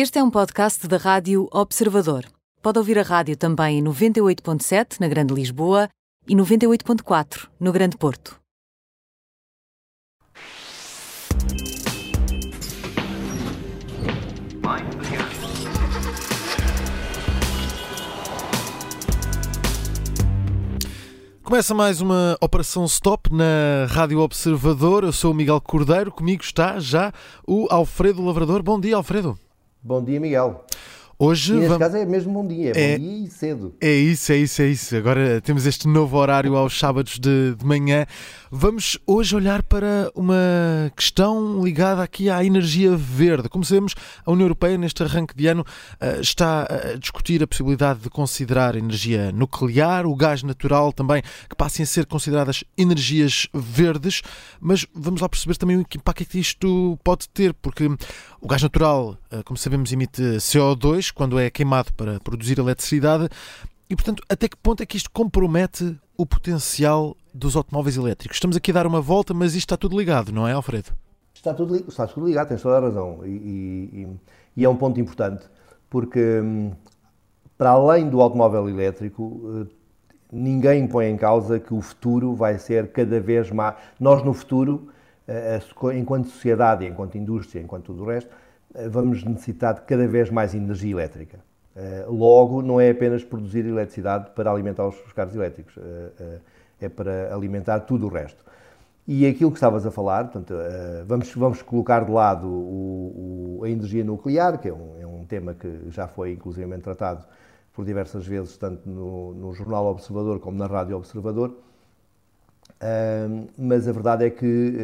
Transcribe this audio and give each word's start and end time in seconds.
Este 0.00 0.20
é 0.20 0.22
um 0.22 0.30
podcast 0.30 0.86
da 0.86 0.96
Rádio 0.96 1.48
Observador. 1.50 2.24
Pode 2.62 2.78
ouvir 2.78 3.00
a 3.00 3.02
rádio 3.02 3.36
também 3.36 3.80
em 3.80 3.82
98.7 3.82 5.00
na 5.00 5.08
Grande 5.08 5.34
Lisboa 5.34 5.88
e 6.24 6.36
98.4 6.36 7.48
no 7.58 7.72
Grande 7.72 7.96
Porto. 7.96 8.38
Começa 21.42 21.74
mais 21.74 22.00
uma 22.00 22.38
Operação 22.40 22.84
Stop 22.84 23.34
na 23.34 23.86
Rádio 23.88 24.20
Observador. 24.20 25.02
Eu 25.02 25.12
sou 25.12 25.32
o 25.32 25.34
Miguel 25.34 25.60
Cordeiro. 25.60 26.12
Comigo 26.12 26.44
está 26.44 26.78
já 26.78 27.12
o 27.44 27.66
Alfredo 27.68 28.24
Lavrador. 28.24 28.62
Bom 28.62 28.78
dia, 28.78 28.94
Alfredo. 28.94 29.36
Bom 29.88 30.04
dia, 30.04 30.20
Miguel. 30.20 30.66
Hoje 31.18 31.52
e 31.52 31.54
neste 31.54 31.68
vamos... 31.68 31.78
caso 31.78 31.96
é 31.96 32.04
mesmo 32.04 32.30
bom 32.30 32.46
dia, 32.46 32.72
é, 32.76 32.98
bom 32.98 33.02
dia 33.02 33.26
e 33.26 33.30
cedo. 33.30 33.74
É 33.80 33.90
isso, 33.90 34.30
é 34.30 34.36
isso, 34.36 34.60
é 34.60 34.66
isso. 34.66 34.94
Agora 34.94 35.40
temos 35.40 35.64
este 35.64 35.88
novo 35.88 36.14
horário 36.18 36.54
aos 36.56 36.78
sábados 36.78 37.18
de, 37.18 37.54
de 37.54 37.64
manhã. 37.64 38.04
Vamos 38.50 38.98
hoje 39.06 39.36
olhar 39.36 39.62
para 39.62 40.10
uma 40.14 40.90
questão 40.96 41.62
ligada 41.62 42.02
aqui 42.02 42.30
à 42.30 42.42
energia 42.42 42.96
verde. 42.96 43.46
Como 43.46 43.62
sabemos, 43.62 43.94
a 44.24 44.32
União 44.32 44.46
Europeia, 44.46 44.78
neste 44.78 45.02
arranque 45.02 45.34
de 45.36 45.46
ano, 45.48 45.66
eh, 46.00 46.20
está 46.22 46.62
a 46.62 46.96
discutir 46.96 47.42
a 47.42 47.46
possibilidade 47.46 48.00
de 48.00 48.08
considerar 48.08 48.74
energia 48.74 49.30
nuclear, 49.32 50.06
o 50.06 50.16
gás 50.16 50.42
natural 50.42 50.94
também, 50.94 51.22
que 51.46 51.54
passem 51.54 51.82
a 51.82 51.86
ser 51.86 52.06
consideradas 52.06 52.64
energias 52.76 53.48
verdes. 53.52 54.22
Mas 54.58 54.86
vamos 54.94 55.20
lá 55.20 55.28
perceber 55.28 55.56
também 55.58 55.76
o 55.76 55.80
impacto 55.80 56.22
é 56.22 56.24
que 56.24 56.38
isto 56.38 56.98
pode 57.04 57.28
ter, 57.28 57.52
porque 57.52 57.86
o 58.40 58.48
gás 58.48 58.62
natural, 58.62 59.18
eh, 59.30 59.42
como 59.42 59.58
sabemos, 59.58 59.92
emite 59.92 60.22
CO2 60.38 61.12
quando 61.12 61.38
é 61.38 61.50
queimado 61.50 61.92
para 61.92 62.18
produzir 62.20 62.58
eletricidade. 62.58 63.28
E, 63.90 63.94
portanto, 63.94 64.22
até 64.26 64.48
que 64.48 64.56
ponto 64.56 64.82
é 64.82 64.86
que 64.86 64.96
isto 64.96 65.10
compromete 65.10 65.98
o 66.16 66.26
potencial 66.26 67.14
dos 67.38 67.56
automóveis 67.56 67.96
elétricos? 67.96 68.36
Estamos 68.36 68.56
aqui 68.56 68.70
a 68.70 68.74
dar 68.74 68.86
uma 68.86 69.00
volta, 69.00 69.32
mas 69.32 69.54
isto 69.54 69.66
está 69.66 69.76
tudo 69.76 69.98
ligado, 69.98 70.32
não 70.32 70.46
é, 70.46 70.52
Alfredo? 70.52 70.90
Está 71.34 71.54
tudo, 71.54 71.76
está 71.76 72.06
tudo 72.06 72.26
ligado, 72.26 72.48
tens 72.48 72.60
toda 72.60 72.76
a 72.76 72.80
razão. 72.80 73.20
E, 73.24 73.28
e, 73.28 74.08
e 74.56 74.64
é 74.64 74.68
um 74.68 74.76
ponto 74.76 74.98
importante, 74.98 75.46
porque 75.88 76.40
hum, 76.40 76.72
para 77.58 77.70
além 77.70 78.08
do 78.08 78.20
automóvel 78.20 78.68
elétrico, 78.68 79.66
eh, 79.68 79.74
ninguém 80.32 80.86
põe 80.86 81.06
em 81.06 81.16
causa 81.16 81.58
que 81.58 81.74
o 81.74 81.80
futuro 81.80 82.34
vai 82.34 82.58
ser 82.58 82.92
cada 82.92 83.20
vez 83.20 83.50
mais. 83.50 83.74
Nós, 83.98 84.22
no 84.24 84.32
futuro, 84.32 84.88
eh, 85.26 85.60
enquanto 85.94 86.28
sociedade, 86.28 86.86
enquanto 86.86 87.18
indústria, 87.18 87.60
enquanto 87.60 87.86
tudo 87.86 88.04
o 88.04 88.06
resto, 88.06 88.30
eh, 88.74 88.88
vamos 88.88 89.24
necessitar 89.24 89.74
de 89.74 89.80
cada 89.82 90.06
vez 90.06 90.30
mais 90.30 90.54
energia 90.54 90.92
elétrica. 90.92 91.40
Eh, 91.80 92.04
logo, 92.08 92.60
não 92.60 92.80
é 92.80 92.90
apenas 92.90 93.22
produzir 93.22 93.64
eletricidade 93.64 94.30
para 94.34 94.50
alimentar 94.50 94.88
os 94.88 95.12
carros 95.12 95.32
elétricos, 95.36 95.76
eh, 95.78 96.10
eh, 96.18 96.38
é 96.80 96.88
para 96.88 97.32
alimentar 97.32 97.80
tudo 97.80 98.06
o 98.06 98.08
resto. 98.08 98.44
E 99.06 99.24
aquilo 99.24 99.52
que 99.52 99.58
estavas 99.58 99.86
a 99.86 99.90
falar, 99.90 100.24
portanto, 100.24 100.54
vamos, 101.06 101.32
vamos 101.34 101.62
colocar 101.62 102.04
de 102.04 102.10
lado 102.12 102.46
o, 102.46 103.58
o, 103.60 103.64
a 103.64 103.70
energia 103.70 104.04
nuclear, 104.04 104.58
que 104.58 104.68
é 104.68 104.74
um, 104.74 105.00
é 105.00 105.06
um, 105.06 105.24
tema 105.24 105.54
que 105.54 105.88
já 105.90 106.06
foi 106.06 106.32
inclusivamente 106.32 106.82
tratado 106.82 107.24
por 107.72 107.86
diversas 107.86 108.26
vezes, 108.26 108.56
tanto 108.58 108.86
no, 108.88 109.32
no 109.32 109.54
Jornal 109.54 109.86
Observador 109.86 110.40
como 110.40 110.58
na 110.58 110.66
Rádio 110.66 110.96
Observador. 110.96 111.56
mas 113.56 113.88
a 113.88 113.92
verdade 113.92 114.26
é 114.26 114.30
que 114.30 114.74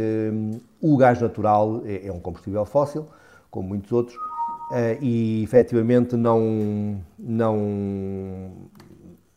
o 0.80 0.96
gás 0.96 1.20
natural 1.20 1.82
é, 1.84 2.06
é 2.06 2.12
um 2.12 2.20
combustível 2.20 2.64
fóssil, 2.64 3.06
como 3.50 3.68
muitos 3.68 3.92
outros, 3.92 4.16
e 5.00 5.42
efetivamente 5.42 6.16
não, 6.16 7.00
não, 7.18 8.50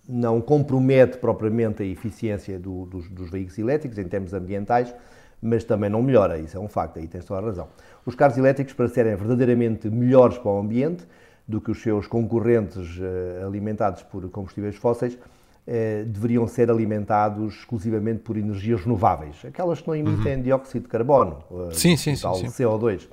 não 0.07 0.41
compromete 0.41 1.17
propriamente 1.17 1.83
a 1.83 1.85
eficiência 1.85 2.57
do, 2.57 2.85
dos, 2.85 3.09
dos, 3.09 3.29
veículos 3.29 3.57
elétricos 3.59 3.97
em 3.97 4.05
termos 4.05 4.33
ambientais, 4.33 4.93
mas 5.41 5.63
também 5.63 5.89
não 5.89 6.01
melhora, 6.01 6.39
isso 6.39 6.57
é 6.57 6.59
um 6.59 6.67
facto, 6.67 6.97
aí 6.97 7.07
tens 7.07 7.25
toda 7.25 7.41
a 7.41 7.43
razão. 7.43 7.67
Os 8.05 8.15
carros 8.15 8.37
elétricos, 8.37 8.73
para 8.73 8.87
serem 8.87 9.15
verdadeiramente 9.15 9.89
melhores 9.89 10.37
para 10.37 10.51
o 10.51 10.59
ambiente 10.59 11.05
do 11.47 11.61
que 11.61 11.71
os 11.71 11.81
seus 11.81 12.07
concorrentes 12.07 12.97
uh, 12.97 13.45
alimentados 13.45 14.01
por 14.03 14.27
combustíveis 14.29 14.75
fósseis, 14.75 15.13
uh, 15.13 16.05
deveriam 16.05 16.47
ser 16.47 16.71
alimentados 16.71 17.55
exclusivamente 17.55 18.19
por 18.19 18.37
energias 18.37 18.81
renováveis, 18.81 19.35
aquelas 19.45 19.81
que 19.81 19.87
não 19.87 19.95
emitem 19.95 20.37
uhum. 20.37 20.41
dióxido 20.41 20.83
de 20.83 20.87
carbono, 20.87 21.43
sim, 21.71 21.95
sim, 21.95 22.15
sim, 22.15 22.33
sim. 22.33 22.47
CO2. 22.47 23.07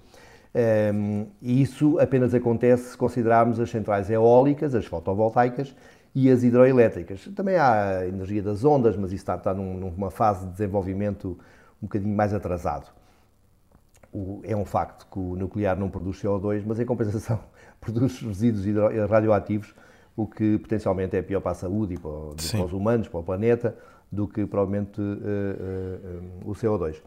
Um, 0.55 1.27
e 1.43 1.61
isso 1.61 1.99
apenas 1.99 2.33
acontece 2.33 2.91
se 2.91 2.97
considerarmos 2.97 3.59
as 3.59 3.71
centrais 3.71 4.09
eólicas, 4.09 4.75
as 4.75 4.87
fotovoltaicas 4.87 5.75
e 6.15 6.31
as 6.31 6.45
hidroelétricas. 6.45 7.27
Também 7.35 7.57
há 7.57 7.99
a 7.99 8.07
energia 8.07 8.41
das 8.41 8.65
ondas, 8.65 8.97
mas 8.97 9.11
isso 9.11 9.23
está, 9.23 9.35
está 9.35 9.53
numa 9.53 10.11
fase 10.11 10.47
de 10.47 10.53
desenvolvimento 10.53 11.37
um 11.83 11.87
bocadinho 11.87 12.15
mais 12.15 12.33
atrasado. 12.33 12.87
O, 14.13 14.41
é 14.45 14.57
um 14.57 14.65
facto 14.65 15.09
que 15.11 15.19
o 15.19 15.35
nuclear 15.35 15.77
não 15.77 15.91
produz 15.91 16.23
CO2, 16.23 16.63
mas 16.65 16.79
em 16.79 16.87
compensação 16.87 17.41
produz 17.81 18.21
resíduos 18.21 18.65
radioativos, 19.11 19.75
o 20.17 20.25
que 20.25 20.59
potencialmente 20.59 21.17
é 21.17 21.23
pior 21.23 21.41
para 21.41 21.51
a 21.51 21.55
saúde 21.55 21.95
e 21.95 21.99
para, 21.99 22.11
para 22.53 22.65
os 22.65 22.73
humanos, 22.73 23.09
para 23.09 23.19
o 23.19 23.25
planeta, 23.25 23.77
do 24.11 24.29
que 24.29 24.47
provavelmente 24.47 25.01
uh, 25.01 25.05
uh, 25.05 26.47
uh, 26.47 26.51
o 26.51 26.55
CO2. 26.55 27.03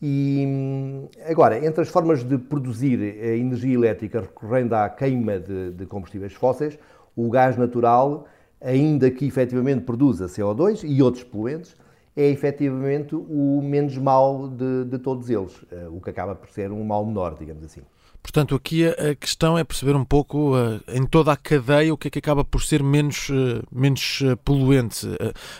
E 0.00 1.08
agora, 1.28 1.64
entre 1.64 1.82
as 1.82 1.88
formas 1.88 2.22
de 2.22 2.38
produzir 2.38 3.00
a 3.00 3.36
energia 3.36 3.74
elétrica 3.74 4.20
recorrendo 4.20 4.74
à 4.74 4.88
queima 4.88 5.40
de, 5.40 5.72
de 5.72 5.86
combustíveis 5.86 6.32
fósseis, 6.34 6.78
o 7.16 7.28
gás 7.28 7.56
natural, 7.56 8.26
ainda 8.60 9.10
que 9.10 9.26
efetivamente 9.26 9.82
produza 9.82 10.26
CO2 10.26 10.84
e 10.84 11.02
outros 11.02 11.24
poluentes, 11.24 11.76
é 12.18 12.28
efetivamente 12.30 13.14
o 13.14 13.62
menos 13.62 13.96
mau 13.96 14.48
de, 14.48 14.86
de 14.86 14.98
todos 14.98 15.30
eles, 15.30 15.52
eh, 15.70 15.86
o 15.88 16.00
que 16.00 16.10
acaba 16.10 16.34
por 16.34 16.48
ser 16.48 16.72
um 16.72 16.82
mal 16.82 17.06
menor, 17.06 17.36
digamos 17.38 17.62
assim. 17.62 17.80
Portanto, 18.20 18.56
aqui 18.56 18.84
a 18.84 19.14
questão 19.14 19.56
é 19.56 19.62
perceber 19.62 19.94
um 19.94 20.04
pouco 20.04 20.56
uh, 20.56 20.80
em 20.88 21.06
toda 21.06 21.30
a 21.30 21.36
cadeia 21.36 21.94
o 21.94 21.96
que 21.96 22.08
é 22.08 22.10
que 22.10 22.18
acaba 22.18 22.44
por 22.44 22.60
ser 22.60 22.82
menos, 22.82 23.28
uh, 23.28 23.62
menos 23.70 24.20
poluente. 24.44 25.06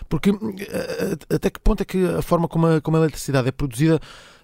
porque 0.09 0.33
até 1.33 1.49
que 1.49 1.61
ponto 1.61 1.83
é 1.83 1.85
que 1.85 2.05
a 2.05 2.23
forma 2.23 2.49
como 2.49 2.67
a, 2.67 2.81
como 2.81 2.97
a 2.97 3.01
eletricidade 3.01 3.47
é 3.47 3.53
produzida 3.53 4.01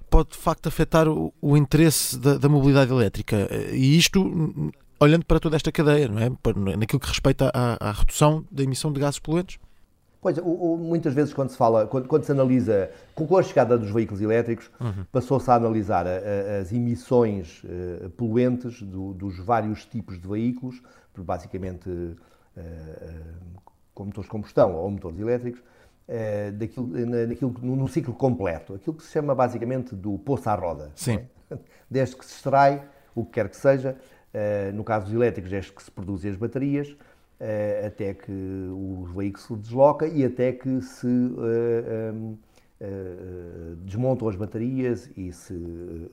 pode 0.09 0.31
de 0.31 0.37
facto 0.37 0.69
afetar 0.69 1.09
o, 1.09 1.35
o 1.43 1.57
interesse 1.57 2.17
da, 2.17 2.39
da, 2.39 2.49
mobilidade 2.49 2.93
elétrica? 2.93 3.49
E 3.73 3.99
isto 3.99 4.73
olhando 5.01 5.27
para 5.27 5.41
toda 5.41 5.57
esta 5.57 5.73
cadeia, 5.73 6.07
não 6.07 6.21
é? 6.21 6.31
Naquilo 6.77 7.01
que 7.01 7.09
respeita 7.09 7.51
à, 7.53 7.89
à 7.89 7.91
redução 7.91 8.47
da 8.53 8.63
emissão 8.63 8.93
de 8.93 9.01
gases 9.01 9.19
poluentes? 9.19 9.59
Pois, 10.25 10.39
o, 10.39 10.43
o, 10.43 10.79
muitas 10.79 11.13
vezes 11.13 11.35
quando 11.35 11.51
se 11.51 11.57
fala, 11.59 11.87
quando, 11.87 12.09
quando, 12.09 12.25
se 12.25 12.33
analisa, 12.33 12.91
com 13.15 13.37
a 13.37 13.43
chegada 13.43 13.77
dos 13.77 13.91
veículos 13.91 14.23
elétricos, 14.23 14.71
uhum. 14.81 15.05
passou-se 15.13 15.51
a 15.51 15.55
analisar 15.55 16.07
a, 16.07 16.13
a, 16.13 16.61
as 16.63 16.73
emissões 16.73 17.63
uh, 17.63 18.09
poluentes 18.09 18.81
do, 18.81 19.13
dos 19.13 19.39
vários 19.39 19.85
tipos 19.85 20.19
de 20.19 20.27
veículos, 20.27 20.81
basicamente 21.15 21.91
uh, 21.91 22.17
uh, 22.57 23.63
com 23.93 24.07
motores 24.07 24.25
de 24.25 24.31
combustão 24.31 24.75
ou 24.75 24.91
motores 24.91 25.21
elétricos, 25.21 25.63
daquilo, 26.55 26.87
naquilo, 27.27 27.55
no, 27.61 27.77
no, 27.77 27.87
ciclo 27.87 28.15
completo, 28.15 28.75
aquilo 28.77 28.97
que 28.97 29.03
se 29.03 29.13
chama 29.13 29.35
basicamente 29.35 29.95
do 29.95 30.19
poço 30.19 30.49
à 30.49 30.55
roda. 30.55 30.91
Sim. 30.95 31.21
É? 31.51 31.59
Desde 31.91 32.17
que 32.17 32.25
se 32.25 32.33
extrai, 32.33 32.83
o 33.15 33.27
que 33.27 33.33
quer 33.33 33.51
que 33.51 33.57
seja, 33.57 33.95
no 34.75 34.85
caso 34.85 35.07
dos 35.07 35.15
elétricos, 35.15 35.51
desde 35.51 35.73
que 35.73 35.83
se 35.83 35.91
produzem 35.91 36.31
as 36.31 36.37
baterias, 36.37 36.97
até 37.87 38.15
que 38.15 38.33
o 38.71 39.05
veículo 39.15 39.43
se 39.43 39.57
desloca 39.57 40.07
e 40.07 40.25
até 40.25 40.53
que 40.53 40.81
se 40.81 41.07
uh, 41.07 42.39
desmontam 43.79 44.29
as 44.29 44.37
baterias 44.37 45.11
e 45.17 45.33
se 45.33 45.55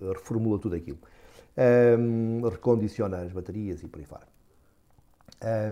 reformula 0.01 0.59
tudo 0.59 0.75
aquilo. 0.75 0.99
Um, 1.57 2.41
recondiciona 2.47 3.17
as 3.21 3.31
baterias 3.31 3.83
e 3.83 3.87
por 3.87 3.99
aí 3.99 4.05
fora. 4.05 4.27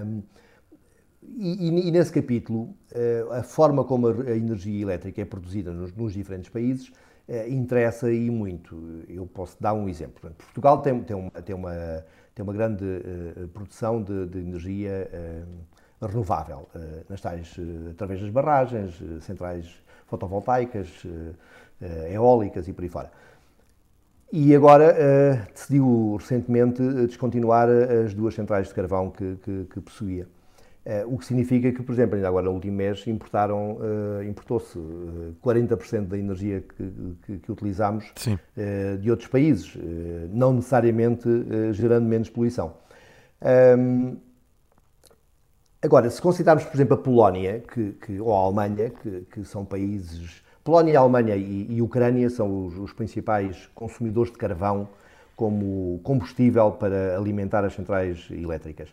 Um, 0.05 0.21
e, 1.21 1.67
e, 1.67 1.91
nesse 1.91 2.11
capítulo, 2.11 2.73
a 3.31 3.43
forma 3.43 3.83
como 3.83 4.07
a, 4.07 4.35
energia 4.35 4.81
elétrica 4.81 5.21
é 5.21 5.25
produzida 5.25 5.71
nos, 5.71 5.93
nos 5.93 6.13
diferentes 6.13 6.49
países 6.49 6.91
interessa 7.47 8.11
e 8.11 8.29
muito. 8.29 9.03
Eu 9.07 9.25
posso 9.25 9.55
dar 9.61 9.73
um 9.73 9.87
exemplo. 9.87 10.31
Portugal 10.31 10.81
tem, 10.81 11.01
tem, 11.03 11.15
uma, 11.15 11.31
tem 11.31 11.55
uma 11.55 12.03
tem 12.39 12.43
uma 12.45 12.53
grande 12.53 12.85
uh, 12.85 13.49
produção 13.49 14.01
de, 14.01 14.25
de 14.27 14.39
energia 14.39 15.11
uh, 16.01 16.05
renovável, 16.07 16.69
uh, 16.73 17.05
nas 17.09 17.19
tais, 17.19 17.53
através 17.91 18.21
das 18.21 18.29
barragens, 18.29 18.97
centrais 19.19 19.67
fotovoltaicas, 20.07 20.87
eólicas 22.09 22.67
e 22.69 22.73
por 22.73 22.83
aí 22.83 22.89
fora. 22.89 23.11
E 24.31 24.55
agora 24.55 24.95
decidiu 25.53 26.15
recentemente 26.15 26.81
descontinuar 27.05 27.67
as 27.69 28.13
duas 28.13 28.33
centrais 28.33 28.69
de 28.69 28.73
carvão 28.73 29.11
que, 29.11 29.35
que, 29.43 29.65
que 29.65 29.79
possuía. 29.79 30.25
Uh, 30.85 31.13
o 31.13 31.17
que 31.17 31.25
significa 31.25 31.71
que, 31.71 31.83
por 31.83 31.91
exemplo, 31.91 32.15
ainda 32.15 32.27
agora 32.27 32.45
no 32.45 32.53
último 32.53 32.77
mês 32.77 33.05
importaram, 33.05 33.73
uh, 33.73 34.23
importou-se 34.23 34.79
uh, 34.79 35.35
40% 35.43 36.07
da 36.07 36.17
energia 36.17 36.61
que, 36.61 36.91
que, 37.25 37.37
que 37.37 37.51
utilizámos 37.51 38.11
de 38.99 39.11
outros 39.11 39.27
países, 39.27 39.77
não 40.31 40.53
necessariamente 40.53 41.27
gerando 41.73 42.05
menos 42.05 42.29
poluição. 42.29 42.73
Agora, 45.81 46.09
se 46.09 46.21
considerarmos, 46.21 46.65
por 46.65 46.75
exemplo, 46.75 46.95
a 46.95 46.97
Polónia 46.97 47.63
que, 47.73 47.93
que 47.93 48.19
ou 48.19 48.33
a 48.33 48.39
Alemanha, 48.39 48.89
que, 48.89 49.21
que, 49.31 49.45
são 49.45 49.63
países. 49.63 50.43
Polónia, 50.61 50.99
Alemanha 50.99 51.37
e, 51.37 51.67
e 51.69 51.81
Ucrânia 51.81 52.29
são 52.29 52.65
os, 52.65 52.77
os, 52.77 52.91
principais 52.91 53.69
consumidores 53.73 54.29
de 54.29 54.37
carvão 54.37 54.89
como 55.37 56.01
combustível 56.03 56.71
para 56.71 57.17
alimentar 57.17 57.63
as 57.63 57.73
centrais 57.73 58.27
elétricas. 58.29 58.89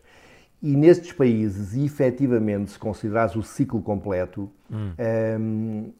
E 0.62 0.74
nestes 0.74 1.12
países, 1.12 1.76
efetivamente, 1.76 2.70
se 2.70 2.78
considerares 2.78 3.36
o 3.36 3.42
ciclo 3.42 3.82
completo, 3.82 4.50
hum. 4.70 4.92
um, 5.38 5.92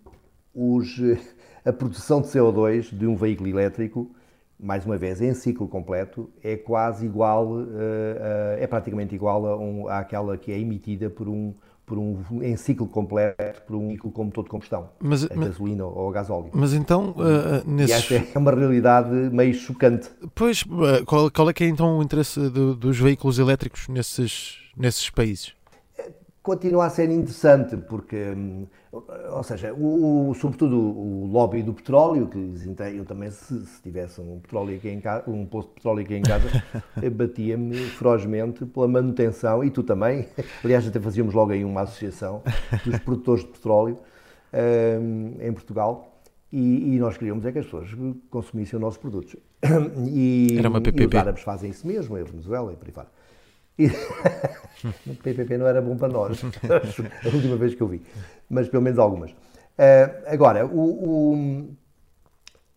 os, 0.55 0.99
a 1.65 1.73
produção 1.73 2.21
de 2.21 2.29
CO2 2.29 2.97
de 2.97 3.07
um 3.07 3.15
veículo 3.15 3.49
elétrico, 3.49 4.11
mais 4.59 4.87
uma 4.87 4.97
vez, 4.97 5.21
em 5.21 5.35
ciclo 5.35 5.69
completo, 5.69 6.31
é 6.43 6.57
quase 6.57 7.05
igual, 7.05 7.47
uh, 7.47 7.63
uh, 7.63 8.59
é 8.59 8.67
praticamente 8.67 9.15
igual 9.15 9.47
a 9.47 9.59
um, 9.59 9.89
àquela 9.89 10.39
que 10.39 10.51
é 10.51 10.59
emitida 10.59 11.11
por 11.11 11.29
um, 11.29 11.55
por 11.87 11.99
um, 11.99 12.43
em 12.43 12.57
ciclo 12.57 12.87
completo 12.89 13.63
por 13.67 13.77
um 13.77 13.89
veículo 13.89 14.13
com 14.13 14.25
motor 14.25 14.45
de 14.45 14.51
combustão, 14.51 14.91
mas, 15.01 15.25
a 15.25 15.35
gasolina 15.35 15.85
ou 15.85 16.11
a 16.11 16.13
gasóleo. 16.13 16.51
Mas 16.53 16.75
então, 16.75 17.11
uh, 17.11 17.69
nesses... 17.69 18.11
E 18.11 18.15
esta 18.15 18.29
é 18.35 18.39
uma 18.39 18.51
realidade 18.53 19.11
meio 19.11 19.55
chocante. 19.55 20.11
Pois, 20.35 20.65
qual, 21.07 21.31
qual 21.31 21.49
é 21.49 21.53
que 21.53 21.65
é 21.65 21.69
então 21.69 21.99
o 21.99 22.03
interesse 22.03 22.51
do, 22.51 22.75
dos 22.75 22.99
veículos 22.99 23.39
elétricos 23.39 23.89
nesses, 23.89 24.59
nesses 24.77 25.09
países? 25.09 25.56
Continua 26.47 26.87
a 26.87 26.91
ser 26.91 27.11
interessante, 27.11 27.77
porque 27.77 28.17
hum, 28.17 28.69
ou 29.33 29.43
seja, 29.43 29.75
o, 29.75 30.31
o, 30.31 30.35
sobretudo 30.35 30.79
o 30.79 31.27
lobby 31.27 31.61
do 31.61 31.75
petróleo, 31.75 32.29
que 32.29 32.39
eu 32.97 33.05
também, 33.05 33.33
se, 33.33 33.67
se 33.67 33.83
tivesse 33.83 34.21
um, 34.21 34.39
petróleo 34.39 34.77
aqui 34.77 34.89
em 34.89 35.01
casa, 35.01 35.29
um 35.29 35.45
posto 35.45 35.71
de 35.71 35.75
petróleo 35.75 36.05
aqui 36.05 36.15
em 36.15 36.23
casa, 36.23 36.49
batia-me 37.13 37.77
ferozmente 37.77 38.65
pela 38.65 38.87
manutenção, 38.87 39.65
e 39.65 39.71
tu 39.71 39.83
também, 39.83 40.29
aliás, 40.65 40.87
até 40.87 41.01
fazíamos 41.01 41.35
logo 41.35 41.51
aí 41.51 41.65
uma 41.65 41.81
associação 41.81 42.43
dos 42.85 42.97
produtores 43.01 43.43
de 43.43 43.51
petróleo 43.51 43.99
um, 45.03 45.35
em 45.41 45.53
Portugal, 45.53 46.13
e, 46.53 46.95
e, 46.95 46.99
nós 47.01 47.19
queríamos 47.19 47.45
é 47.45 47.51
que 47.51 47.59
as 47.59 47.65
pessoas 47.65 47.91
consumissem 48.31 48.77
os 48.77 48.81
nossos 48.81 48.99
produtos. 48.99 49.35
E, 50.09 50.57
Era 50.57 50.69
uma 50.69 50.81
PPP. 50.81 51.03
e 51.03 51.07
os 51.09 51.15
árabes 51.15 51.43
fazem 51.43 51.71
isso 51.71 51.85
mesmo, 51.87 52.17
a 52.17 52.23
Venezuela 52.23 52.73
e 52.73 52.77
por 52.77 52.87
aí 52.87 52.93
fora. 52.93 53.09
E... 53.79 53.87
o 55.07 55.15
PPP 55.23 55.59
não 55.59 55.67
era 55.67 55.81
bom 55.81 55.97
para 55.97 56.09
nós, 56.09 56.41
a 57.25 57.29
última 57.29 57.57
vez 57.57 57.75
que 57.75 57.83
eu 57.83 57.89
vi, 57.89 58.03
mas 58.49 58.69
pelo 58.69 58.83
menos 58.83 58.99
algumas. 58.99 59.31
Uh, 59.31 60.25
agora, 60.27 60.67
o, 60.67 61.75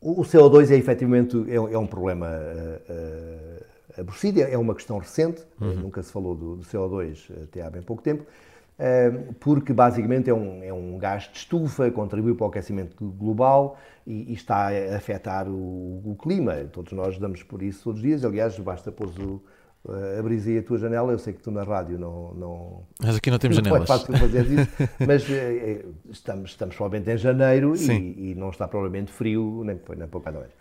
o, 0.02 0.20
o, 0.20 0.22
CO2 0.24 0.72
é 0.72 0.76
efetivamente 0.76 1.38
é, 1.50 1.56
é 1.56 1.78
um 1.78 1.88
problema 1.88 2.28
uh, 2.28 2.94
uh, 2.94 4.02
aborrecido, 4.02 4.42
é 4.42 4.58
uma 4.58 4.76
questão 4.76 4.98
recente, 4.98 5.44
uhum. 5.62 5.76
nunca 5.76 6.04
se 6.04 6.12
falou 6.12 6.36
do, 6.36 6.56
do, 6.58 6.64
CO2 6.64 7.32
até 7.44 7.62
há 7.62 7.70
bem 7.70 7.82
pouco 7.82 8.02
tempo, 8.02 8.24
uh, 8.24 9.34
porque 9.36 9.72
basicamente 9.72 10.30
é 10.30 10.34
um, 10.34 10.64
é 10.64 10.74
um 10.74 10.98
gás 10.98 11.24
de 11.32 11.38
estufa, 11.38 11.90
contribui 11.92 12.36
para 12.36 12.46
o 12.46 12.50
aquecimento 12.50 13.06
global 13.12 13.78
e, 14.06 14.32
e 14.32 14.34
está 14.34 14.68
a 14.68 14.98
afetar 14.98 15.48
o, 15.48 16.02
o, 16.04 16.18
clima. 16.22 16.56
Todos 16.72 16.92
nós 16.92 17.18
damos 17.18 17.44
por 17.44 17.62
isso 17.62 17.84
todos 17.86 18.02
os 18.02 18.06
dias, 18.06 18.26
aliás, 18.26 18.60
basta 18.60 18.92
pôr 18.92 19.08
o 19.08 19.42
uh, 19.86 20.20
abris 20.20 20.48
aí 20.48 20.58
a 20.58 20.64
tua 20.64 20.78
janela. 20.78 21.12
Eu 21.12 21.20
sei 21.20 21.34
que 21.34 21.42
tu 21.42 21.52
na 21.52 21.64
rádio 21.64 21.98
não. 21.98 22.34
não 22.34 22.84
mas 23.02 23.16
aqui 23.16 23.32
não 23.32 23.40
temos 23.40 23.58
não 23.58 23.64
janelas. 23.64 23.90
Não 23.90 23.96
é 23.96 24.00
fácil 24.00 24.18
fazer 24.18 24.46
isso, 24.46 24.70
mas 25.06 25.30
uh, 25.30 25.96
estamos, 26.10 26.52
estamos 26.52 26.76
provavelmente 26.76 27.12
em 27.12 27.18
janeiro 27.18 27.76
e, 27.76 28.32
e, 28.32 28.36
não 28.36 28.50
está 28.50 28.68
provavelmente 28.68 29.12
frio, 29.12 29.64
nem, 29.66 29.80
nem 29.98 30.08
pouco 30.08 30.30
à 30.30 30.32
noite. 30.32 30.54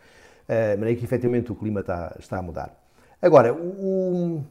Uh, 0.48 0.78
maneira 0.78 0.98
que 0.98 1.04
efetivamente 1.04 1.52
o 1.52 1.54
clima 1.54 1.80
está, 1.80 2.16
está 2.18 2.38
a 2.38 2.42
mudar. 2.42 2.74
Agora, 3.20 3.52
o, 3.52 4.42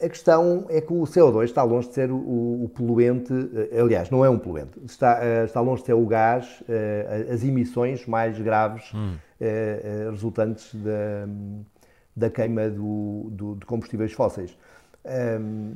a 0.00 0.08
questão 0.08 0.66
é 0.68 0.80
que 0.80 0.92
o 0.92 1.02
CO2 1.02 1.44
está 1.44 1.62
longe 1.62 1.88
de 1.88 1.94
ser 1.94 2.10
o, 2.10 2.16
o, 2.64 2.68
poluente, 2.68 3.32
aliás, 3.78 4.10
não 4.10 4.24
é 4.24 4.28
um 4.28 4.38
poluente, 4.38 4.78
está, 4.84 5.44
está 5.44 5.60
longe 5.60 5.80
de 5.80 5.86
ser 5.86 5.94
o 5.94 6.04
gás, 6.04 6.62
as 7.32 7.42
emissões 7.42 8.04
mais 8.06 8.38
graves 8.38 8.92
hum. 8.92 9.16
resultantes 10.10 10.74
da 10.74 11.26
da 12.14 12.30
queima 12.30 12.68
do, 12.68 13.28
do, 13.30 13.54
de 13.56 13.66
combustíveis 13.66 14.12
fósseis. 14.12 14.56
Um, 15.04 15.74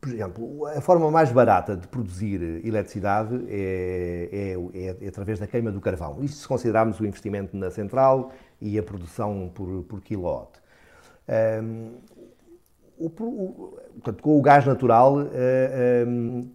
por 0.00 0.10
exemplo, 0.10 0.66
a 0.66 0.80
forma 0.80 1.10
mais 1.10 1.32
barata 1.32 1.76
de 1.76 1.88
produzir 1.88 2.64
eletricidade 2.64 3.34
é, 3.48 4.54
é, 4.54 5.04
é, 5.04 5.08
através 5.08 5.38
da 5.38 5.46
queima 5.46 5.72
do 5.72 5.80
carvão. 5.80 6.22
Isto 6.22 6.36
se 6.36 6.48
considerarmos 6.48 7.00
o 7.00 7.06
investimento 7.06 7.56
na 7.56 7.70
central 7.70 8.30
e 8.60 8.78
a 8.78 8.82
produção 8.82 9.50
por, 9.54 9.82
por 9.84 10.00
kilowatt. 10.00 10.60
Um, 11.28 11.92
o, 12.98 13.06
o, 13.06 13.78
com 14.22 14.38
o 14.38 14.42
gás 14.42 14.64
natural 14.64 15.16
um, 15.18 16.48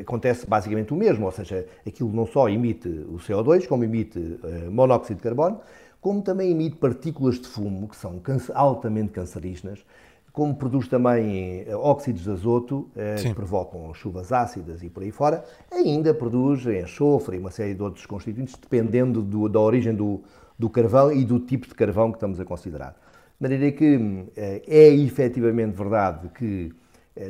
acontece 0.00 0.46
basicamente 0.46 0.92
o 0.92 0.96
mesmo, 0.96 1.26
ou 1.26 1.32
seja, 1.32 1.66
aquilo 1.86 2.12
não 2.12 2.26
só 2.26 2.48
emite 2.48 2.88
o 2.88 3.16
CO2, 3.16 3.66
como 3.66 3.84
emite 3.84 4.18
uh, 4.18 4.70
monóxido 4.70 5.16
de 5.16 5.22
carbono, 5.22 5.60
como 6.02 6.20
também 6.20 6.50
emite 6.50 6.76
partículas 6.76 7.38
de 7.38 7.46
fumo, 7.46 7.88
que 7.88 7.96
são 7.96 8.20
altamente 8.54 9.12
cancerígenas, 9.12 9.86
como 10.32 10.52
produz 10.56 10.88
também 10.88 11.60
eh, 11.60 11.76
óxidos 11.76 12.24
de 12.24 12.30
azoto, 12.30 12.90
eh, 12.96 13.18
Sim. 13.18 13.28
que 13.28 13.34
provocam 13.34 13.94
chuvas 13.94 14.32
ácidas 14.32 14.82
e 14.82 14.90
por 14.90 15.04
aí 15.04 15.12
fora, 15.12 15.44
ainda 15.70 16.12
produz 16.12 16.66
enxofre 16.66 17.36
e 17.36 17.38
uma 17.38 17.52
série 17.52 17.74
de 17.74 17.82
outros 17.82 18.04
constituintes, 18.04 18.56
dependendo 18.60 19.22
do, 19.22 19.48
da 19.48 19.60
origem 19.60 19.94
do, 19.94 20.22
do 20.58 20.68
carvão 20.68 21.12
e 21.12 21.24
do 21.24 21.38
tipo 21.38 21.68
de 21.68 21.74
carvão 21.74 22.10
que 22.10 22.16
estamos 22.16 22.40
a 22.40 22.44
considerar. 22.44 22.96
De 23.40 23.48
maneira 23.48 23.70
que 23.70 24.26
eh, 24.36 24.62
é 24.66 24.88
efetivamente 24.88 25.76
verdade 25.76 26.28
que 26.30 26.72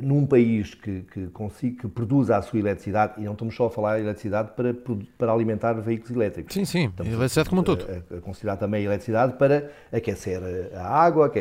num 0.01 0.25
país 0.25 0.75
que, 0.75 1.01
que, 1.03 1.27
consiga, 1.29 1.83
que 1.83 1.89
produza 1.89 2.37
a 2.37 2.43
sua 2.43 2.61
eletricidade, 2.61 3.21
e 3.21 3.25
não 3.25 3.33
estamos 3.33 3.55
só 3.55 3.67
a 3.67 3.71
falar 3.71 3.97
de 3.97 4.03
eletricidade 4.03 4.53
para, 4.55 4.73
para 5.19 5.33
alimentar 5.33 5.73
veículos 5.75 6.15
elétricos. 6.15 6.55
Sim, 6.55 6.65
sim, 6.65 6.87
estamos 6.87 7.13
eletricidade 7.13 7.49
como 7.49 7.63
um 7.63 7.65
todo. 7.65 7.87
A, 7.91 8.17
a, 8.17 8.21
considerar 8.21 8.57
também 8.57 8.83
a 8.83 8.85
eletricidade 8.85 9.33
para 9.35 9.71
aquecer 9.93 10.41
a 10.75 10.87
água, 10.87 11.29
que, 11.29 11.41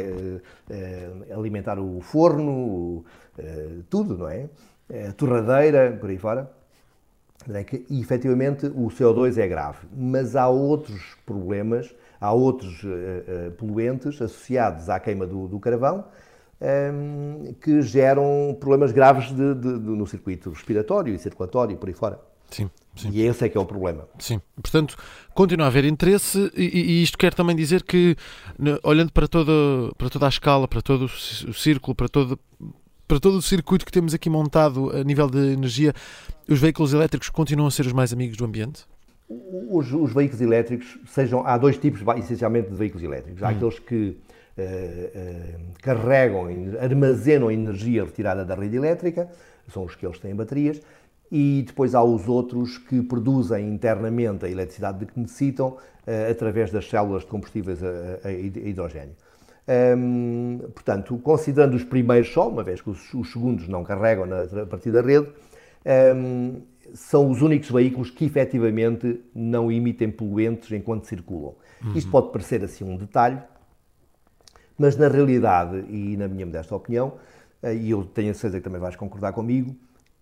a, 1.29 1.35
alimentar 1.35 1.77
o 1.77 2.01
forno, 2.01 3.05
tudo, 3.89 4.17
não 4.17 4.27
é? 4.27 4.49
A 5.07 5.13
torradeira, 5.13 5.95
por 5.99 6.09
aí 6.09 6.17
fora. 6.17 6.51
É 7.49 7.63
que, 7.63 7.85
efetivamente, 7.89 8.67
o 8.67 8.87
CO2 8.87 9.37
é 9.37 9.47
grave, 9.47 9.87
mas 9.95 10.35
há 10.35 10.47
outros 10.47 11.15
problemas, 11.25 11.93
há 12.19 12.31
outros 12.31 12.83
poluentes 13.57 14.21
associados 14.21 14.89
à 14.89 14.99
queima 14.99 15.25
do, 15.25 15.47
do 15.47 15.59
carvão, 15.59 16.05
um, 16.61 17.53
que 17.59 17.81
geram 17.81 18.55
problemas 18.59 18.91
graves 18.91 19.29
de, 19.29 19.55
de, 19.55 19.79
de, 19.79 19.89
no 19.89 20.05
circuito 20.05 20.51
respiratório 20.51 21.13
e 21.13 21.19
circulatório 21.19 21.73
e 21.73 21.77
por 21.77 21.89
aí 21.89 21.95
fora. 21.95 22.19
Sim, 22.51 22.69
sim. 22.95 23.09
E 23.11 23.21
esse 23.21 23.45
é 23.45 23.49
que 23.49 23.57
é 23.57 23.61
o 23.61 23.65
problema. 23.65 24.07
Sim. 24.19 24.41
Portanto, 24.61 24.97
continua 25.33 25.65
a 25.65 25.69
haver 25.69 25.85
interesse 25.85 26.51
e, 26.55 26.63
e 26.63 27.03
isto 27.03 27.17
quer 27.17 27.33
também 27.33 27.55
dizer 27.55 27.83
que, 27.83 28.15
olhando 28.83 29.11
para 29.11 29.27
toda, 29.27 29.51
para 29.97 30.09
toda 30.09 30.25
a 30.25 30.29
escala, 30.29 30.67
para 30.67 30.81
todo 30.81 31.05
o 31.05 31.53
círculo, 31.53 31.95
para 31.95 32.09
todo, 32.09 32.37
para 33.07 33.19
todo 33.19 33.37
o 33.37 33.41
circuito 33.41 33.85
que 33.85 33.91
temos 33.91 34.13
aqui 34.13 34.29
montado 34.29 34.95
a 34.95 35.03
nível 35.03 35.29
de 35.29 35.53
energia, 35.53 35.93
os 36.47 36.59
veículos 36.59 36.93
elétricos 36.93 37.29
continuam 37.29 37.67
a 37.67 37.71
ser 37.71 37.85
os 37.85 37.93
mais 37.93 38.11
amigos 38.11 38.37
do 38.37 38.45
ambiente? 38.45 38.85
Os, 39.69 39.91
os 39.93 40.13
veículos 40.13 40.41
elétricos, 40.41 40.99
sejam, 41.07 41.47
há 41.47 41.57
dois 41.57 41.77
tipos 41.77 42.01
essencialmente 42.17 42.69
de 42.69 42.75
veículos 42.75 43.01
elétricos. 43.01 43.41
Há 43.41 43.47
hum. 43.47 43.51
aqueles 43.51 43.79
que 43.79 44.17
carregam, 45.81 46.47
armazenam 46.79 47.51
energia 47.51 48.03
retirada 48.03 48.45
da 48.45 48.55
rede 48.55 48.77
elétrica, 48.77 49.29
são 49.69 49.83
os 49.83 49.95
que 49.95 50.05
eles 50.05 50.19
têm 50.19 50.35
baterias, 50.35 50.81
e 51.31 51.63
depois 51.65 51.95
há 51.95 52.03
os 52.03 52.27
outros 52.27 52.77
que 52.77 53.01
produzem 53.01 53.69
internamente 53.69 54.45
a 54.45 54.49
eletricidade 54.49 54.99
de 54.99 55.05
que 55.05 55.17
necessitam 55.17 55.77
eh, 56.05 56.29
através 56.29 56.71
das 56.71 56.89
células 56.89 57.21
de 57.21 57.29
combustíveis 57.29 57.81
a, 57.81 58.27
a 58.27 58.31
hidrogênio. 58.31 59.15
Hum, 59.97 60.59
portanto, 60.73 61.17
considerando 61.19 61.75
os 61.75 61.83
primeiros 61.83 62.33
só, 62.33 62.49
uma 62.49 62.63
vez 62.63 62.81
que 62.81 62.89
os, 62.89 63.13
os 63.13 63.31
segundos 63.31 63.67
não 63.69 63.83
carregam 63.83 64.25
a 64.61 64.65
partir 64.65 64.91
da 64.91 65.01
rede, 65.01 65.29
hum, 66.15 66.61
são 66.93 67.29
os 67.29 67.41
únicos 67.41 67.69
veículos 67.71 68.09
que 68.09 68.25
efetivamente 68.25 69.21
não 69.33 69.71
emitem 69.71 70.11
poluentes 70.11 70.69
enquanto 70.71 71.05
circulam. 71.05 71.55
Uhum. 71.81 71.93
Isto 71.95 72.11
pode 72.11 72.31
parecer 72.31 72.61
assim 72.63 72.83
um 72.83 72.97
detalhe, 72.97 73.39
mas 74.77 74.95
na 74.97 75.07
realidade, 75.07 75.85
e 75.89 76.15
na 76.17 76.27
minha 76.27 76.45
modesta 76.45 76.75
opinião, 76.75 77.13
eh, 77.61 77.75
e 77.75 77.91
eu 77.91 78.03
tenho 78.03 78.31
a 78.31 78.33
certeza 78.33 78.59
que 78.59 78.63
também 78.63 78.81
vais 78.81 78.95
concordar 78.95 79.33
comigo, 79.33 79.75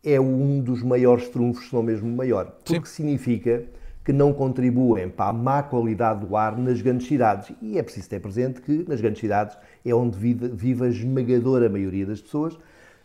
é 0.03 0.19
um 0.19 0.61
dos 0.61 0.81
maiores 0.81 1.27
trunfos, 1.29 1.69
se 1.69 1.75
não 1.75 1.83
mesmo 1.83 2.07
o 2.07 2.15
maior. 2.15 2.57
Porque 2.63 2.87
Sim. 2.87 3.03
significa 3.03 3.63
que 4.03 4.13
não 4.13 4.33
contribuem 4.33 5.09
para 5.09 5.29
a 5.29 5.33
má 5.33 5.61
qualidade 5.61 6.25
do 6.25 6.35
ar 6.35 6.57
nas 6.57 6.81
grandes 6.81 7.07
cidades. 7.07 7.51
E 7.61 7.77
é 7.77 7.83
preciso 7.83 8.09
ter 8.09 8.19
presente 8.19 8.61
que 8.61 8.85
nas 8.87 8.99
grandes 9.01 9.19
cidades 9.19 9.57
é 9.85 9.93
onde 9.93 10.17
vive, 10.17 10.47
vive 10.47 10.85
a 10.85 10.87
esmagadora 10.87 11.69
maioria 11.69 12.05
das 12.05 12.21
pessoas, 12.21 12.57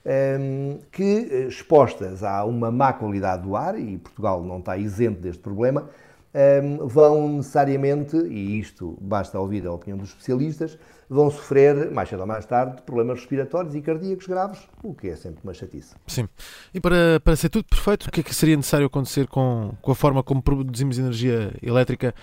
ehm, 0.04 0.78
que 0.90 1.46
expostas 1.48 2.22
a 2.22 2.44
uma 2.44 2.70
má 2.70 2.92
qualidade 2.92 3.42
do 3.42 3.56
ar, 3.56 3.78
e 3.78 3.98
Portugal 3.98 4.42
não 4.42 4.60
está 4.60 4.76
isento 4.76 5.20
deste 5.20 5.42
problema, 5.42 5.90
um, 6.34 6.86
vão 6.86 7.36
necessariamente, 7.36 8.16
e 8.16 8.58
isto 8.58 8.98
basta 9.00 9.38
ouvir 9.38 9.66
a 9.66 9.72
opinião 9.72 9.96
dos 9.96 10.08
especialistas, 10.08 10.76
vão 11.08 11.30
sofrer, 11.30 11.90
mais 11.92 12.08
cedo 12.08 12.20
ou 12.20 12.26
mais 12.26 12.44
tarde, 12.44 12.82
problemas 12.82 13.20
respiratórios 13.20 13.74
e 13.74 13.80
cardíacos 13.80 14.26
graves, 14.26 14.68
o 14.82 14.94
que 14.94 15.08
é 15.08 15.16
sempre 15.16 15.40
uma 15.44 15.54
chatice. 15.54 15.94
Sim. 16.06 16.28
E 16.72 16.80
para, 16.80 17.20
para 17.22 17.36
ser 17.36 17.50
tudo 17.50 17.66
perfeito, 17.66 18.08
o 18.08 18.10
que 18.10 18.20
é 18.20 18.22
que 18.22 18.34
seria 18.34 18.56
necessário 18.56 18.86
acontecer 18.86 19.28
com, 19.28 19.74
com 19.80 19.92
a 19.92 19.94
forma 19.94 20.22
como 20.22 20.42
produzimos 20.42 20.98
energia 20.98 21.52
elétrica 21.62 22.14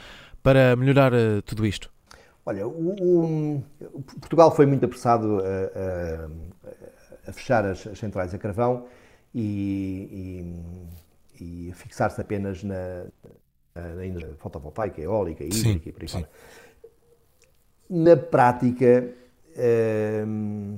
para 0.44 0.76
melhorar 0.76 1.14
uh, 1.14 1.42
tudo 1.46 1.66
isto? 1.66 1.90
Olha, 2.46 2.68
o, 2.68 3.64
o, 3.80 4.02
Portugal 4.20 4.54
foi 4.54 4.66
muito 4.66 4.84
apressado 4.84 5.40
a, 5.40 6.28
a, 7.28 7.30
a 7.30 7.34
fechar 7.34 7.64
as, 7.66 7.86
as, 7.86 8.00
centrais 8.00 8.34
a 8.34 8.38
carvão 8.38 8.88
e, 9.34 10.44
e, 11.40 11.68
e 11.68 11.72
a 11.72 11.76
fixar-se 11.76 12.20
apenas 12.20 12.64
na, 12.64 13.06
na 13.76 14.06
energia 14.06 14.36
fotovoltaica, 14.38 15.02
eólica, 15.02 15.44
hídrica 15.44 15.64
sim, 15.64 15.82
e 15.86 15.92
por 15.92 16.02
aí 16.02 16.08
fora. 16.08 16.30
Na 17.90 18.18
prática, 18.18 19.10
ehm, 19.56 20.78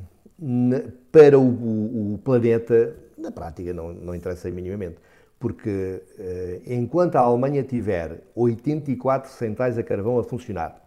para 1.11 1.39
o, 1.39 2.19
planeta, 2.23 2.95
na 3.17 3.31
prática 3.31 3.73
não, 3.73 3.93
não 3.93 4.15
interessa 4.15 4.49
minimamente 4.49 4.97
porque 5.43 6.01
eh, 6.17 6.61
enquanto 6.67 7.17
a 7.17 7.19
Alemanha 7.19 7.63
tiver 7.63 8.21
84 8.33 9.29
centrais 9.29 9.77
a 9.77 9.83
carvão 9.83 10.17
a 10.17 10.23
funcionar, 10.23 10.81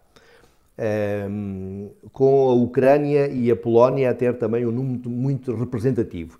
ehm, 0.75 1.89
com 2.11 2.49
a 2.49 2.53
Ucrânia 2.55 3.27
e 3.27 3.51
a 3.51 3.55
Polónia 3.55 4.09
a 4.09 4.15
ter 4.15 4.35
também 4.39 4.65
um 4.65 4.71
número 4.71 5.11
muito 5.11 5.53
representativo, 5.53 6.39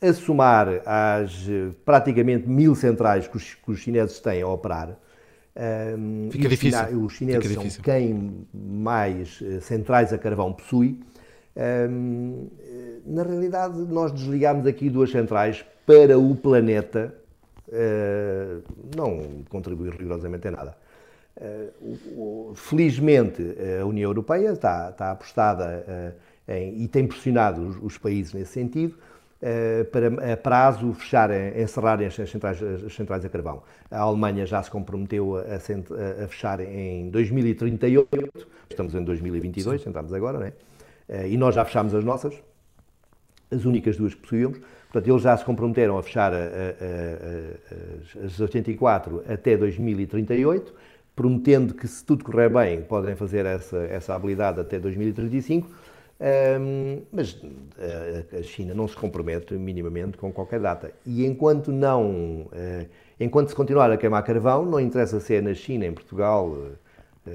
a 0.00 0.10
somar 0.14 0.80
às 0.86 1.46
eh, 1.46 1.68
praticamente 1.84 2.48
mil 2.48 2.74
centrais 2.74 3.28
que 3.28 3.36
os, 3.36 3.54
que 3.54 3.70
os 3.70 3.80
chineses 3.80 4.18
têm 4.18 4.40
a 4.40 4.48
operar, 4.48 4.98
um, 5.58 6.28
Fica 6.30 6.48
difícil. 6.48 6.78
China, 6.86 7.04
os 7.04 7.12
chineses 7.14 7.46
Fica 7.46 7.68
são 7.68 7.82
quem 7.82 8.46
mais 8.54 9.40
uh, 9.40 9.60
centrais 9.60 10.12
a 10.12 10.18
carvão 10.18 10.52
possui. 10.52 11.00
Um, 11.90 12.48
na 13.04 13.24
realidade, 13.24 13.78
nós 13.78 14.12
desligamos 14.12 14.66
aqui 14.66 14.88
duas 14.88 15.10
centrais 15.10 15.64
para 15.84 16.16
o 16.18 16.36
planeta, 16.36 17.12
uh, 17.68 18.62
não 18.96 19.42
contribui 19.48 19.90
rigorosamente 19.90 20.46
em 20.46 20.52
nada. 20.52 20.76
Uh, 21.36 22.54
felizmente, 22.54 23.42
a 23.80 23.84
União 23.84 24.10
Europeia 24.10 24.52
está, 24.52 24.90
está 24.90 25.10
apostada 25.10 26.14
em, 26.46 26.82
e 26.82 26.88
tem 26.88 27.06
pressionado 27.06 27.66
os, 27.66 27.76
os 27.82 27.98
países 27.98 28.32
nesse 28.32 28.52
sentido 28.52 28.96
eh, 28.96 29.27
para 29.92 30.32
a 30.32 30.36
prazo 30.36 30.92
fechar, 30.94 31.30
encerrarem 31.56 32.06
as 32.06 32.14
centrais, 32.14 32.60
as 32.62 32.92
centrais 32.92 33.24
a 33.24 33.28
carvão. 33.28 33.62
A 33.90 34.00
Alemanha 34.00 34.44
já 34.44 34.62
se 34.62 34.70
comprometeu 34.70 35.36
a, 35.36 35.56
a, 36.24 36.28
fechar 36.28 36.60
em 36.60 37.08
2038, 37.10 38.08
estamos 38.68 38.94
em 38.94 39.04
2022, 39.04 39.82
sentamos 39.82 40.12
agora, 40.12 40.38
não 40.38 40.46
é? 40.46 40.52
Eh, 41.08 41.28
e 41.30 41.36
nós 41.36 41.54
já 41.54 41.64
fechámos 41.64 41.94
as 41.94 42.04
nossas, 42.04 42.34
as 43.50 43.64
únicas 43.64 43.96
duas 43.96 44.14
que 44.14 44.20
possuíamos. 44.20 44.58
Portanto, 44.90 45.08
eles 45.08 45.22
já 45.22 45.36
se 45.36 45.44
comprometeram 45.44 45.98
a 45.98 46.02
fechar 46.02 46.32
a, 46.32 46.36
as 48.24 48.40
84 48.40 49.22
até 49.28 49.56
2038, 49.56 50.74
prometendo 51.14 51.74
que, 51.74 51.86
se 51.86 52.04
tudo 52.04 52.24
correr 52.24 52.48
bem, 52.48 52.82
podem 52.82 53.14
fazer 53.14 53.44
essa, 53.46 53.76
essa 53.84 54.14
habilidade 54.14 54.60
até 54.60 54.78
2035 54.78 55.70
um, 56.20 57.02
mas 57.12 57.34
uh, 57.34 58.38
a 58.38 58.42
China 58.42 58.74
não 58.74 58.88
se 58.88 58.96
compromete 58.96 59.54
minimamente 59.54 60.18
com 60.18 60.32
qualquer 60.32 60.58
data. 60.58 60.92
E 61.06 61.24
enquanto 61.24 61.70
não, 61.70 62.42
uh, 62.42 62.88
enquanto 63.20 63.48
se 63.48 63.54
continuar 63.54 63.90
a 63.92 63.96
queimar 63.96 64.24
carvão, 64.24 64.64
não 64.64 64.80
interessa 64.80 65.20
se 65.20 65.36
é 65.36 65.40
na 65.40 65.54
China, 65.54 65.86
em 65.86 65.92
Portugal, 65.92 66.48
uh, 66.48 67.32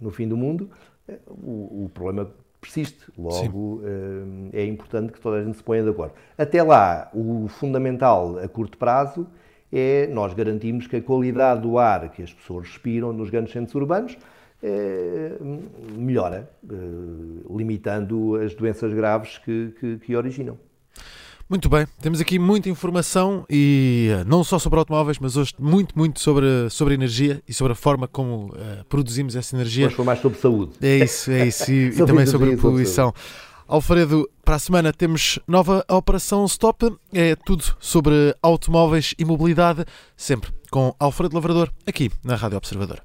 no 0.00 0.10
fim 0.10 0.28
do 0.28 0.36
mundo, 0.36 0.70
o, 1.28 1.84
o, 1.84 1.90
problema 1.92 2.30
persiste. 2.60 3.10
Logo, 3.18 3.82
é 4.52 4.64
importante 4.64 5.12
que 5.12 5.20
toda 5.20 5.38
a 5.38 5.44
gente 5.44 5.56
se 5.56 5.62
ponha 5.62 5.82
de 5.82 5.88
acordo. 5.88 6.12
Até 6.38 6.62
lá, 6.62 7.10
o 7.12 7.48
fundamental 7.48 8.38
a 8.38 8.46
curto 8.46 8.78
prazo 8.78 9.26
é 9.72 10.06
nós 10.08 10.34
garantirmos 10.34 10.86
que 10.86 10.96
a 10.96 11.02
qualidade 11.02 11.62
do 11.62 11.78
ar 11.78 12.10
que 12.10 12.22
as 12.22 12.32
pessoas 12.32 12.68
respiram 12.68 13.12
nos 13.12 13.30
grandes 13.30 13.52
centros 13.52 13.74
urbanos 13.74 14.16
melhora, 15.96 16.50
eh, 16.70 16.74
limitando 17.50 18.36
as 18.36 18.54
doenças 18.54 18.92
graves 18.92 19.38
que, 19.38 19.74
que, 19.78 19.98
que 19.98 20.16
originam. 20.16 20.58
Muito 21.48 21.68
bem, 21.68 21.86
temos 22.00 22.20
aqui 22.20 22.38
muita 22.38 22.70
informação 22.70 23.44
e 23.50 24.08
eh, 24.10 24.24
não 24.24 24.42
só 24.42 24.58
sobre 24.58 24.78
automóveis, 24.78 25.18
mas 25.18 25.36
hoje 25.36 25.52
muito, 25.58 25.98
muito 25.98 26.20
sobre, 26.20 26.70
sobre 26.70 26.94
energia 26.94 27.42
e 27.46 27.52
sobre 27.52 27.72
a 27.72 27.76
forma 27.76 28.08
como 28.08 28.46
uh, 28.46 28.84
produzimos 28.88 29.36
essa 29.36 29.54
energia. 29.54 29.86
Hoje 29.86 29.96
foi 29.96 30.04
mais 30.04 30.20
sobre 30.20 30.38
saúde. 30.38 30.72
É 30.80 30.98
isso, 30.98 31.30
é 31.30 31.46
isso, 31.46 31.70
e, 31.70 31.88
e 31.98 32.06
também 32.06 32.24
sobre 32.24 32.56
poluição. 32.56 33.12
Alfredo, 33.68 34.28
para 34.44 34.54
a 34.54 34.58
semana 34.58 34.92
temos 34.92 35.38
nova 35.46 35.84
Operação 35.90 36.44
Stop, 36.46 36.94
é 37.12 37.34
tudo 37.34 37.64
sobre 37.78 38.34
automóveis 38.42 39.14
e 39.18 39.24
mobilidade, 39.24 39.84
sempre 40.16 40.50
com 40.70 40.94
Alfredo 40.98 41.34
Lavrador, 41.34 41.70
aqui 41.86 42.10
na 42.24 42.34
Rádio 42.34 42.56
Observador. 42.56 43.02